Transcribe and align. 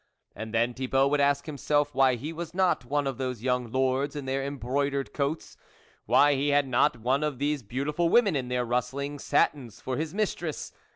And 0.35 0.51
then 0.51 0.73
Thibault 0.73 1.09
would 1.09 1.19
ask 1.21 1.45
himself 1.45 1.93
why 1.93 2.15
he 2.15 2.33
was 2.33 2.55
not 2.55 2.85
one 2.85 3.05
of 3.05 3.19
those 3.19 3.43
young 3.43 3.71
lords 3.71 4.15
in 4.15 4.25
their 4.25 4.43
embroidered 4.43 5.13
coats; 5.13 5.57
why 6.07 6.33
he 6.33 6.49
had 6.49 6.67
not 6.67 6.97
one 7.01 7.23
of 7.23 7.37
these 7.37 7.61
beautiful 7.61 8.09
women 8.09 8.35
in 8.35 8.47
their 8.47 8.65
rustling 8.65 9.19
satins 9.19 9.79
for 9.79 9.97
his 9.97 10.11
mistress. 10.11 10.73